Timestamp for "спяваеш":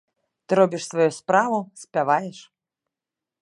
1.85-2.39